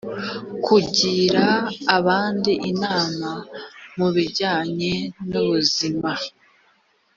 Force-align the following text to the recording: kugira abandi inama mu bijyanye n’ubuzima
kugira 0.65 1.45
abandi 1.97 2.51
inama 2.71 3.31
mu 3.97 4.07
bijyanye 4.15 4.91
n’ubuzima 5.29 6.11